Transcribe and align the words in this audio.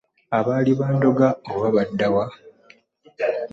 Abaali 0.37 0.71
bandoga 0.79 1.27
oba 1.51 1.67
badda 1.75 2.07
wa! 2.15 2.25